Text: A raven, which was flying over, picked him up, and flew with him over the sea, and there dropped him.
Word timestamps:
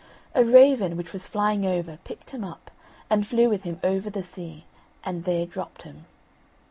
A 0.33 0.43
raven, 0.43 0.97
which 0.97 1.13
was 1.13 1.27
flying 1.27 1.63
over, 1.63 1.99
picked 2.03 2.31
him 2.31 2.43
up, 2.43 2.71
and 3.07 3.27
flew 3.27 3.47
with 3.49 3.61
him 3.61 3.79
over 3.83 4.09
the 4.09 4.23
sea, 4.23 4.65
and 5.03 5.25
there 5.25 5.45
dropped 5.45 5.83
him. 5.83 6.05